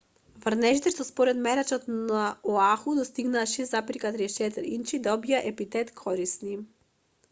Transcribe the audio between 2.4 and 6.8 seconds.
оаху достигнаа 6,34 инчи добија епитет корисни